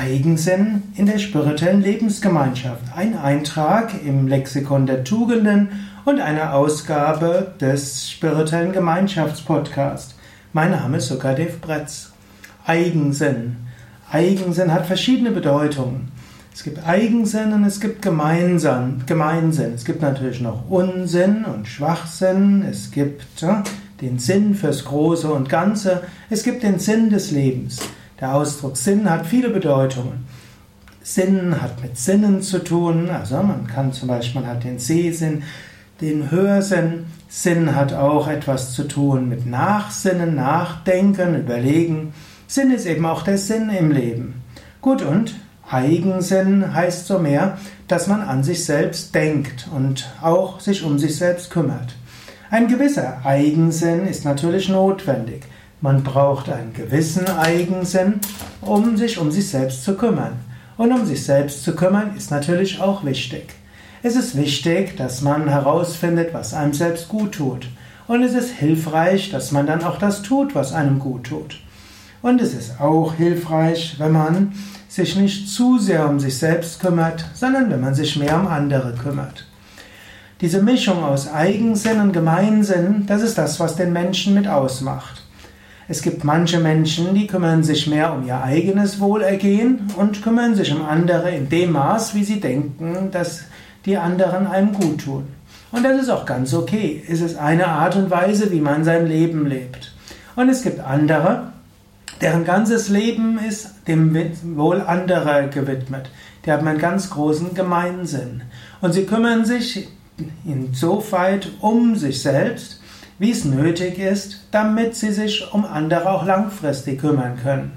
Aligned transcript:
Eigensinn 0.00 0.82
in 0.94 1.04
der 1.04 1.18
spirituellen 1.18 1.82
Lebensgemeinschaft. 1.82 2.80
Ein 2.96 3.18
Eintrag 3.18 3.92
im 4.02 4.28
Lexikon 4.28 4.86
der 4.86 5.04
Tugenden 5.04 5.68
und 6.06 6.20
eine 6.20 6.54
Ausgabe 6.54 7.52
des 7.60 8.10
spirituellen 8.10 8.72
Gemeinschaftspodcasts. 8.72 10.14
Mein 10.54 10.70
Name 10.70 10.96
ist 10.96 11.08
Sukadev 11.08 11.60
Bretz. 11.60 12.12
Eigensinn. 12.64 13.56
Eigensinn 14.10 14.72
hat 14.72 14.86
verschiedene 14.86 15.32
Bedeutungen. 15.32 16.10
Es 16.54 16.62
gibt 16.62 16.86
Eigensinn 16.86 17.52
und 17.52 17.64
es 17.64 17.78
gibt 17.78 18.00
Gemeinsinn. 18.00 19.02
Gemeinsinn. 19.04 19.74
Es 19.74 19.84
gibt 19.84 20.00
natürlich 20.00 20.40
noch 20.40 20.70
Unsinn 20.70 21.44
und 21.44 21.68
Schwachsinn. 21.68 22.64
Es 22.68 22.90
gibt 22.90 23.42
ja, 23.42 23.62
den 24.00 24.18
Sinn 24.18 24.54
fürs 24.54 24.86
Große 24.86 25.30
und 25.30 25.50
Ganze. 25.50 26.04
Es 26.30 26.42
gibt 26.42 26.62
den 26.62 26.78
Sinn 26.78 27.10
des 27.10 27.32
Lebens. 27.32 27.80
Der 28.20 28.34
Ausdruck 28.34 28.76
Sinn 28.76 29.08
hat 29.08 29.26
viele 29.26 29.48
Bedeutungen. 29.48 30.26
Sinn 31.02 31.60
hat 31.60 31.80
mit 31.80 31.96
Sinnen 31.96 32.42
zu 32.42 32.58
tun, 32.62 33.08
also 33.08 33.42
man 33.42 33.66
kann 33.66 33.92
zum 33.92 34.08
Beispiel, 34.08 34.42
man 34.42 34.50
hat 34.50 34.64
den 34.64 34.78
Sehsinn, 34.78 35.42
den 36.00 36.30
Hörsinn. 36.30 37.06
Sinn 37.28 37.74
hat 37.74 37.94
auch 37.94 38.28
etwas 38.28 38.74
zu 38.74 38.84
tun 38.84 39.28
mit 39.28 39.46
Nachsinnen, 39.46 40.34
Nachdenken, 40.34 41.40
Überlegen. 41.40 42.12
Sinn 42.46 42.70
ist 42.70 42.86
eben 42.86 43.06
auch 43.06 43.22
der 43.22 43.38
Sinn 43.38 43.70
im 43.70 43.90
Leben. 43.90 44.42
Gut, 44.82 45.00
und 45.00 45.34
Eigensinn 45.70 46.74
heißt 46.74 47.06
so 47.06 47.18
mehr, 47.18 47.56
dass 47.88 48.06
man 48.06 48.20
an 48.20 48.42
sich 48.42 48.64
selbst 48.64 49.14
denkt 49.14 49.68
und 49.74 50.10
auch 50.20 50.60
sich 50.60 50.82
um 50.82 50.98
sich 50.98 51.16
selbst 51.16 51.50
kümmert. 51.50 51.94
Ein 52.50 52.66
gewisser 52.66 53.24
Eigensinn 53.24 54.06
ist 54.06 54.24
natürlich 54.24 54.68
notwendig. 54.68 55.44
Man 55.82 56.02
braucht 56.02 56.50
einen 56.50 56.74
gewissen 56.74 57.26
Eigensinn, 57.26 58.20
um 58.60 58.98
sich 58.98 59.16
um 59.16 59.30
sich 59.30 59.48
selbst 59.48 59.82
zu 59.82 59.94
kümmern. 59.94 60.32
Und 60.76 60.92
um 60.92 61.06
sich 61.06 61.24
selbst 61.24 61.64
zu 61.64 61.74
kümmern 61.74 62.14
ist 62.16 62.30
natürlich 62.30 62.80
auch 62.80 63.02
wichtig. 63.02 63.54
Es 64.02 64.14
ist 64.14 64.36
wichtig, 64.36 64.98
dass 64.98 65.22
man 65.22 65.48
herausfindet, 65.48 66.34
was 66.34 66.52
einem 66.52 66.74
selbst 66.74 67.08
gut 67.08 67.32
tut. 67.32 67.66
Und 68.06 68.22
es 68.22 68.34
ist 68.34 68.50
hilfreich, 68.50 69.30
dass 69.30 69.52
man 69.52 69.66
dann 69.66 69.82
auch 69.82 69.98
das 69.98 70.20
tut, 70.20 70.54
was 70.54 70.74
einem 70.74 70.98
gut 70.98 71.24
tut. 71.24 71.60
Und 72.20 72.42
es 72.42 72.52
ist 72.52 72.78
auch 72.78 73.14
hilfreich, 73.14 73.96
wenn 73.98 74.12
man 74.12 74.52
sich 74.88 75.16
nicht 75.16 75.48
zu 75.48 75.78
sehr 75.78 76.06
um 76.10 76.20
sich 76.20 76.36
selbst 76.36 76.80
kümmert, 76.80 77.24
sondern 77.32 77.70
wenn 77.70 77.80
man 77.80 77.94
sich 77.94 78.16
mehr 78.16 78.38
um 78.38 78.46
andere 78.48 78.94
kümmert. 78.94 79.46
Diese 80.42 80.62
Mischung 80.62 81.02
aus 81.04 81.32
Eigensinn 81.32 82.00
und 82.00 82.12
Gemeinsinn, 82.12 83.04
das 83.06 83.22
ist 83.22 83.38
das, 83.38 83.60
was 83.60 83.76
den 83.76 83.94
Menschen 83.94 84.34
mit 84.34 84.46
ausmacht. 84.46 85.22
Es 85.90 86.02
gibt 86.02 86.22
manche 86.22 86.60
Menschen, 86.60 87.16
die 87.16 87.26
kümmern 87.26 87.64
sich 87.64 87.88
mehr 87.88 88.14
um 88.14 88.24
ihr 88.24 88.40
eigenes 88.40 89.00
Wohlergehen 89.00 89.88
und 89.96 90.22
kümmern 90.22 90.54
sich 90.54 90.72
um 90.72 90.86
andere 90.86 91.32
in 91.32 91.48
dem 91.48 91.72
Maß, 91.72 92.14
wie 92.14 92.22
sie 92.22 92.38
denken, 92.38 93.10
dass 93.10 93.40
die 93.84 93.96
anderen 93.96 94.46
einem 94.46 94.72
gut 94.72 95.00
tun. 95.00 95.24
Und 95.72 95.82
das 95.84 96.00
ist 96.00 96.08
auch 96.08 96.26
ganz 96.26 96.54
okay. 96.54 97.02
Es 97.08 97.20
ist 97.20 97.36
eine 97.36 97.66
Art 97.66 97.96
und 97.96 98.08
Weise, 98.08 98.52
wie 98.52 98.60
man 98.60 98.84
sein 98.84 99.08
Leben 99.08 99.46
lebt. 99.48 99.92
Und 100.36 100.48
es 100.48 100.62
gibt 100.62 100.78
andere, 100.78 101.50
deren 102.20 102.44
ganzes 102.44 102.88
Leben 102.88 103.40
ist 103.40 103.70
dem 103.88 104.14
Wohl 104.56 104.82
anderer 104.82 105.48
gewidmet. 105.48 106.08
Die 106.46 106.52
haben 106.52 106.68
einen 106.68 106.78
ganz 106.78 107.10
großen 107.10 107.52
Gemeinsinn. 107.54 108.42
Und 108.80 108.92
sie 108.92 109.06
kümmern 109.06 109.44
sich 109.44 109.88
insoweit 110.44 111.50
um 111.60 111.96
sich 111.96 112.22
selbst, 112.22 112.79
wie 113.20 113.32
es 113.32 113.44
nötig 113.44 113.98
ist, 113.98 114.38
damit 114.50 114.96
sie 114.96 115.12
sich 115.12 115.52
um 115.52 115.66
andere 115.66 116.10
auch 116.10 116.24
langfristig 116.24 117.02
kümmern 117.02 117.36
können. 117.40 117.72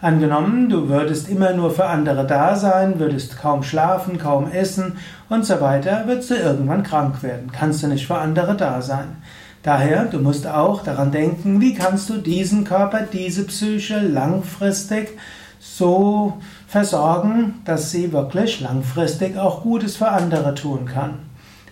Angenommen, 0.00 0.70
du 0.70 0.88
würdest 0.88 1.28
immer 1.28 1.52
nur 1.52 1.70
für 1.70 1.84
andere 1.84 2.26
da 2.26 2.56
sein, 2.56 2.98
würdest 2.98 3.38
kaum 3.38 3.62
schlafen, 3.62 4.18
kaum 4.18 4.50
essen 4.50 4.96
und 5.28 5.44
so 5.44 5.60
weiter, 5.60 6.04
würdest 6.06 6.30
du 6.30 6.36
irgendwann 6.36 6.82
krank 6.82 7.22
werden. 7.22 7.52
Kannst 7.52 7.82
du 7.82 7.88
nicht 7.88 8.06
für 8.06 8.16
andere 8.16 8.56
da 8.56 8.80
sein. 8.80 9.18
Daher, 9.62 10.06
du 10.06 10.18
musst 10.18 10.46
auch 10.46 10.82
daran 10.82 11.12
denken, 11.12 11.60
wie 11.60 11.74
kannst 11.74 12.08
du 12.08 12.16
diesen 12.16 12.64
Körper, 12.64 13.00
diese 13.02 13.44
Psyche 13.44 14.00
langfristig 14.00 15.10
so 15.60 16.38
versorgen, 16.66 17.60
dass 17.66 17.90
sie 17.90 18.14
wirklich 18.14 18.62
langfristig 18.62 19.36
auch 19.36 19.62
Gutes 19.62 19.96
für 19.96 20.08
andere 20.08 20.54
tun 20.54 20.86
kann. 20.86 21.18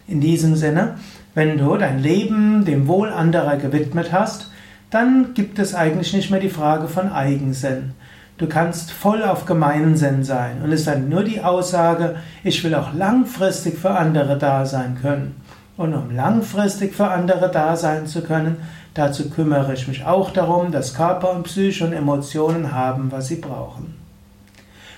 In 0.07 0.21
diesem 0.21 0.57
Sinne, 0.57 0.99
wenn 1.35 1.59
du 1.59 1.77
dein 1.77 1.99
Leben 1.99 2.65
dem 2.65 2.87
Wohl 2.87 3.11
anderer 3.11 3.57
gewidmet 3.57 4.13
hast, 4.13 4.51
dann 4.91 5.35
gibt 5.35 5.59
es 5.59 5.75
eigentlich 5.75 6.13
nicht 6.13 6.31
mehr 6.31 6.41
die 6.41 6.49
Frage 6.49 6.87
von 6.87 7.13
Eigensinn. 7.13 7.93
Du 8.39 8.49
kannst 8.49 8.91
voll 8.91 9.23
auf 9.23 9.45
Gemeinsinn 9.45 10.25
sein 10.25 10.63
und 10.63 10.73
es 10.73 10.81
ist 10.81 10.89
dann 10.89 11.09
nur 11.09 11.25
die 11.25 11.41
Aussage, 11.41 12.17
ich 12.43 12.63
will 12.65 12.75
auch 12.75 12.93
langfristig 12.93 13.79
für 13.79 13.91
andere 13.91 14.39
da 14.39 14.67
sein 14.67 14.99
können. 15.01 15.41
Und 15.77 15.95
um 15.95 16.15
langfristig 16.15 16.95
für 16.95 17.09
andere 17.09 17.51
da 17.51 17.77
sein 17.77 18.07
zu 18.07 18.23
können, 18.23 18.57
dazu 18.95 19.31
kümmere 19.31 19.75
ich 19.75 19.89
mich 19.89 20.05
auch 20.05 20.31
darum, 20.31 20.71
dass 20.71 20.95
Körper 20.95 21.33
und 21.33 21.45
Psyche 21.45 21.85
und 21.85 21.93
Emotionen 21.93 22.73
haben, 22.73 23.11
was 23.11 23.29
sie 23.29 23.37
brauchen. 23.37 24.04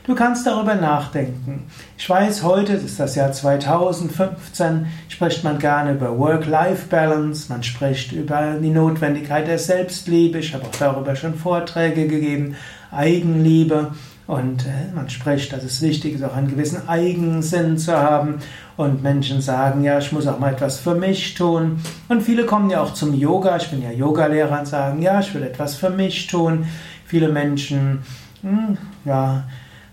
Du 0.06 0.14
kannst 0.14 0.46
darüber 0.46 0.76
nachdenken. 0.76 1.64
Ich 1.98 2.08
weiß, 2.08 2.44
heute 2.44 2.74
ist 2.74 3.00
das 3.00 3.16
Jahr 3.16 3.32
2015, 3.32 4.86
spricht 5.08 5.42
man 5.42 5.58
gerne 5.58 5.94
über 5.94 6.16
Work-Life-Balance, 6.16 7.46
man 7.48 7.64
spricht 7.64 8.12
über 8.12 8.54
die 8.62 8.70
Notwendigkeit 8.70 9.48
der 9.48 9.58
Selbstliebe, 9.58 10.38
ich 10.38 10.54
habe 10.54 10.64
auch 10.64 10.76
darüber 10.78 11.16
schon 11.16 11.34
Vorträge 11.34 12.06
gegeben, 12.06 12.54
Eigenliebe. 12.92 13.90
Und 14.28 14.64
äh, 14.66 14.94
man 14.94 15.10
spricht, 15.10 15.52
dass 15.52 15.64
es 15.64 15.82
wichtig 15.82 16.14
ist, 16.14 16.22
auch 16.22 16.36
einen 16.36 16.50
gewissen 16.50 16.88
Eigensinn 16.88 17.76
zu 17.76 17.92
haben. 17.96 18.38
Und 18.76 19.02
Menschen 19.02 19.40
sagen, 19.40 19.82
ja, 19.82 19.98
ich 19.98 20.12
muss 20.12 20.28
auch 20.28 20.38
mal 20.38 20.52
etwas 20.52 20.78
für 20.78 20.94
mich 20.94 21.34
tun. 21.34 21.80
Und 22.08 22.22
viele 22.22 22.46
kommen 22.46 22.70
ja 22.70 22.80
auch 22.80 22.94
zum 22.94 23.12
Yoga, 23.12 23.56
ich 23.56 23.70
bin 23.70 23.82
ja 23.82 23.90
Yogalehrer 23.90 24.60
und 24.60 24.66
sagen, 24.66 25.02
ja, 25.02 25.18
ich 25.18 25.34
will 25.34 25.42
etwas 25.42 25.74
für 25.74 25.90
mich 25.90 26.28
tun. 26.28 26.66
Viele 27.06 27.28
Menschen, 27.28 28.04
hm, 28.42 28.78
ja, 29.04 29.44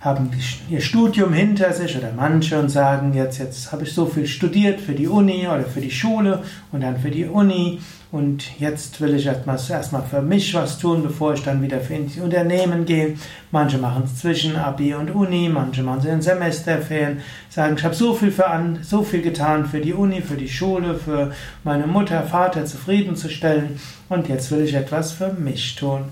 haben 0.04 0.30
ihr 0.70 0.82
Studium 0.82 1.32
hinter 1.32 1.72
sich 1.72 1.98
oder 1.98 2.12
manche 2.14 2.60
und 2.60 2.68
sagen, 2.68 3.14
jetzt, 3.14 3.40
jetzt 3.40 3.72
habe 3.72 3.84
ich 3.84 3.94
so 3.94 4.06
viel 4.06 4.28
studiert 4.28 4.82
für 4.82 4.92
die 4.92 5.08
Uni 5.08 5.48
oder 5.48 5.64
für 5.64 5.80
die 5.80 5.92
Schule 5.92 6.44
und 6.74 6.82
dann 6.82 7.00
für 7.00 7.10
die 7.10 7.26
Uni 7.26 7.80
und 8.12 8.60
jetzt 8.60 9.00
will 9.00 9.16
ich 9.16 9.26
erstmal 9.26 9.58
für 9.58 10.22
mich 10.22 10.54
was 10.54 10.78
tun, 10.78 11.04
bevor 11.04 11.34
ich 11.34 11.44
dann 11.44 11.62
wieder 11.62 11.80
für 11.80 11.96
die 11.96 12.20
Unternehmen 12.20 12.86
gehe. 12.86 13.16
Manche 13.50 13.78
machen 13.78 14.04
es 14.06 14.20
zwischen 14.20 14.58
Abi 14.58 14.94
und 14.94 15.10
Uni, 15.10 15.50
manche 15.50 15.84
machen 15.84 16.02
es 16.02 16.06
in 16.06 16.22
Semesterferien, 16.22 17.22
sagen, 17.50 17.76
ich 17.78 17.84
habe 17.86 17.96
so 17.96 18.14
viel, 18.14 18.32
für 18.32 18.48
an, 18.48 18.80
so 18.84 19.04
viel 19.04 19.22
getan 19.22 19.66
für 19.66 19.80
die 19.80 19.94
Uni, 19.94 20.22
für 20.22 20.36
die 20.36 20.50
Schule, 20.50 20.96
für 20.96 21.32
meine 21.64 21.88
Mutter, 21.88 22.22
Vater 22.24 22.66
zufriedenzustellen 22.66 23.80
und 24.10 24.28
jetzt 24.28 24.52
will 24.52 24.66
ich 24.66 24.74
etwas 24.74 25.14
für 25.14 25.32
mich 25.32 25.76
tun. 25.76 26.04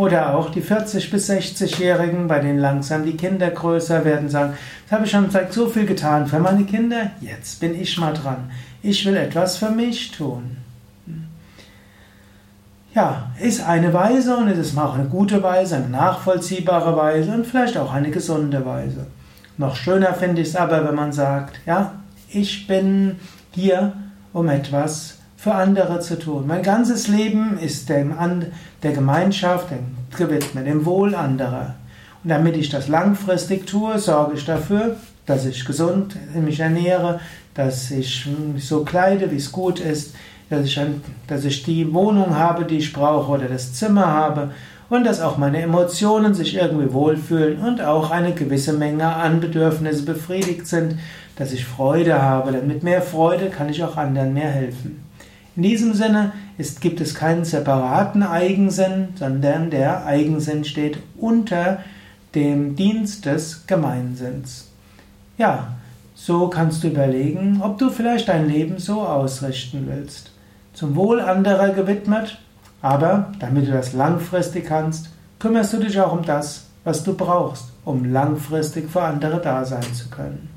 Oder 0.00 0.34
auch 0.34 0.48
die 0.48 0.62
40- 0.62 1.10
bis 1.10 1.28
60-Jährigen, 1.28 2.26
bei 2.26 2.38
denen 2.38 2.58
langsam 2.58 3.04
die 3.04 3.18
Kinder 3.18 3.50
größer 3.50 4.02
werden, 4.02 4.30
sagen, 4.30 4.54
das 4.88 4.96
habe 4.96 5.04
ich 5.04 5.10
schon 5.10 5.28
seit 5.28 5.52
so 5.52 5.68
viel 5.68 5.84
getan 5.84 6.26
für 6.26 6.38
meine 6.38 6.64
Kinder, 6.64 7.10
jetzt 7.20 7.60
bin 7.60 7.78
ich 7.78 7.98
mal 7.98 8.14
dran. 8.14 8.50
Ich 8.80 9.04
will 9.04 9.14
etwas 9.14 9.58
für 9.58 9.68
mich 9.68 10.12
tun. 10.12 10.56
Ja, 12.94 13.30
ist 13.42 13.60
eine 13.68 13.92
Weise 13.92 14.38
und 14.38 14.48
es 14.48 14.56
ist 14.56 14.78
auch 14.78 14.94
eine 14.94 15.04
gute 15.04 15.42
Weise, 15.42 15.76
eine 15.76 15.90
nachvollziehbare 15.90 16.96
Weise 16.96 17.32
und 17.32 17.46
vielleicht 17.46 17.76
auch 17.76 17.92
eine 17.92 18.10
gesunde 18.10 18.64
Weise. 18.64 19.06
Noch 19.58 19.76
schöner 19.76 20.14
finde 20.14 20.40
ich 20.40 20.48
es 20.48 20.56
aber, 20.56 20.82
wenn 20.88 20.94
man 20.94 21.12
sagt, 21.12 21.60
ja, 21.66 21.92
ich 22.30 22.66
bin 22.66 23.20
hier, 23.50 23.92
um 24.32 24.48
etwas 24.48 25.19
für 25.40 25.54
andere 25.54 26.00
zu 26.00 26.18
tun. 26.18 26.46
Mein 26.46 26.62
ganzes 26.62 27.08
Leben 27.08 27.58
ist 27.58 27.88
dem, 27.88 28.14
der 28.82 28.92
Gemeinschaft 28.92 29.68
gewidmet, 30.14 30.66
dem 30.66 30.84
Wohl 30.84 31.14
anderer. 31.14 31.76
Und 32.22 32.28
damit 32.28 32.58
ich 32.58 32.68
das 32.68 32.88
langfristig 32.88 33.66
tue, 33.66 33.98
sorge 33.98 34.34
ich 34.34 34.44
dafür, 34.44 34.96
dass 35.24 35.46
ich 35.46 35.64
gesund 35.64 36.14
mich 36.34 36.60
ernähre, 36.60 37.20
dass 37.54 37.90
ich 37.90 38.28
mich 38.52 38.68
so 38.68 38.84
kleide, 38.84 39.30
wie 39.30 39.36
es 39.36 39.50
gut 39.50 39.80
ist, 39.80 40.14
dass 40.50 40.66
ich, 40.66 40.78
dass 41.26 41.46
ich 41.46 41.62
die 41.62 41.90
Wohnung 41.94 42.36
habe, 42.36 42.66
die 42.66 42.76
ich 42.76 42.92
brauche 42.92 43.32
oder 43.32 43.48
das 43.48 43.72
Zimmer 43.72 44.08
habe 44.08 44.50
und 44.90 45.04
dass 45.04 45.22
auch 45.22 45.38
meine 45.38 45.62
Emotionen 45.62 46.34
sich 46.34 46.56
irgendwie 46.56 46.92
wohlfühlen 46.92 47.62
und 47.62 47.80
auch 47.80 48.10
eine 48.10 48.34
gewisse 48.34 48.74
Menge 48.74 49.06
an 49.06 49.40
Bedürfnisse 49.40 50.02
befriedigt 50.02 50.66
sind, 50.66 50.98
dass 51.36 51.52
ich 51.52 51.64
Freude 51.64 52.20
habe, 52.20 52.52
denn 52.52 52.66
mit 52.66 52.82
mehr 52.82 53.00
Freude 53.00 53.48
kann 53.48 53.70
ich 53.70 53.82
auch 53.82 53.96
anderen 53.96 54.34
mehr 54.34 54.50
helfen. 54.50 55.09
In 55.56 55.62
diesem 55.62 55.94
Sinne 55.94 56.32
ist, 56.58 56.80
gibt 56.80 57.00
es 57.00 57.14
keinen 57.14 57.44
separaten 57.44 58.22
Eigensinn, 58.22 59.08
sondern 59.16 59.70
der 59.70 60.06
Eigensinn 60.06 60.64
steht 60.64 60.98
unter 61.16 61.80
dem 62.34 62.76
Dienst 62.76 63.26
des 63.26 63.66
Gemeinsinns. 63.66 64.68
Ja, 65.36 65.72
so 66.14 66.48
kannst 66.48 66.84
du 66.84 66.88
überlegen, 66.88 67.60
ob 67.62 67.78
du 67.78 67.90
vielleicht 67.90 68.28
dein 68.28 68.48
Leben 68.48 68.78
so 68.78 69.02
ausrichten 69.02 69.86
willst. 69.88 70.30
Zum 70.74 70.94
Wohl 70.94 71.20
anderer 71.20 71.70
gewidmet, 71.70 72.38
aber 72.82 73.32
damit 73.40 73.66
du 73.66 73.72
das 73.72 73.92
langfristig 73.92 74.66
kannst, 74.66 75.10
kümmerst 75.38 75.72
du 75.72 75.78
dich 75.78 76.00
auch 76.00 76.12
um 76.12 76.24
das, 76.24 76.66
was 76.84 77.02
du 77.02 77.14
brauchst, 77.14 77.64
um 77.84 78.12
langfristig 78.12 78.88
für 78.90 79.02
andere 79.02 79.40
da 79.40 79.64
sein 79.64 79.94
zu 79.94 80.08
können. 80.08 80.48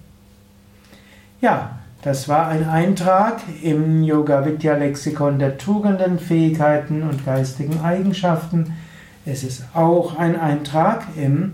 Ja, 1.41 1.79
das 2.03 2.27
war 2.27 2.49
ein 2.49 2.67
Eintrag 2.67 3.39
im 3.61 4.03
Yoga 4.03 4.45
Vidya 4.45 4.75
Lexikon 4.75 5.39
der 5.39 5.57
Tugenden, 5.57 6.19
Fähigkeiten 6.19 7.03
und 7.03 7.25
geistigen 7.25 7.79
Eigenschaften. 7.81 8.73
Es 9.25 9.45
ist 9.45 9.63
auch 9.73 10.19
ein 10.19 10.37
Eintrag 10.37 11.07
im 11.15 11.53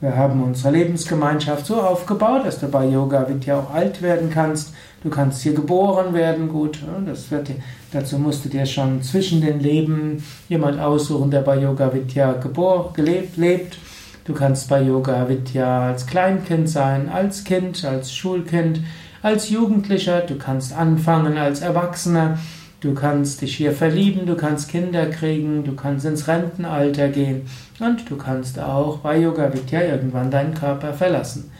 Wir 0.00 0.16
haben 0.16 0.42
unsere 0.42 0.72
Lebensgemeinschaft 0.72 1.66
so 1.66 1.80
aufgebaut, 1.82 2.46
dass 2.46 2.58
du 2.58 2.68
bei 2.68 2.86
Yoga 2.86 3.28
Vidya 3.28 3.60
auch 3.60 3.74
alt 3.74 4.00
werden 4.00 4.30
kannst. 4.30 4.72
Du 5.02 5.10
kannst 5.10 5.42
hier 5.42 5.52
geboren 5.52 6.14
werden, 6.14 6.48
gut. 6.48 6.78
Das 7.04 7.30
wird, 7.30 7.50
dazu 7.92 8.18
musst 8.18 8.44
du 8.46 8.48
dir 8.48 8.64
schon 8.64 9.02
zwischen 9.02 9.42
den 9.42 9.60
Leben 9.60 10.24
jemand 10.48 10.80
aussuchen, 10.80 11.30
der 11.30 11.42
bei 11.42 11.58
Yoga 11.58 11.92
Vidya 11.92 12.32
geboren, 12.32 12.94
gelebt, 12.94 13.36
lebt. 13.36 13.76
Du 14.24 14.32
kannst 14.32 14.70
bei 14.70 14.80
Yoga 14.80 15.28
Vidya 15.28 15.88
als 15.88 16.06
Kleinkind 16.06 16.70
sein, 16.70 17.10
als 17.10 17.44
Kind, 17.44 17.84
als 17.84 18.14
Schulkind, 18.14 18.80
als 19.20 19.50
Jugendlicher. 19.50 20.22
Du 20.22 20.36
kannst 20.36 20.74
anfangen 20.74 21.36
als 21.36 21.60
Erwachsener. 21.60 22.38
Du 22.80 22.94
kannst 22.94 23.42
dich 23.42 23.56
hier 23.56 23.72
verlieben, 23.72 24.24
du 24.24 24.36
kannst 24.36 24.70
Kinder 24.70 25.06
kriegen, 25.06 25.64
du 25.64 25.74
kannst 25.74 26.06
ins 26.06 26.26
Rentenalter 26.26 27.08
gehen 27.08 27.42
und 27.78 28.10
du 28.10 28.16
kannst 28.16 28.58
auch 28.58 28.98
bei 28.98 29.18
Yoga 29.18 29.52
Vidya 29.52 29.82
irgendwann 29.82 30.30
deinen 30.30 30.54
Körper 30.54 30.94
verlassen. 30.94 31.50